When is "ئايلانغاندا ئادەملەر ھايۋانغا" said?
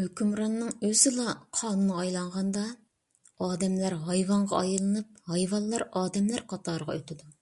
2.02-4.60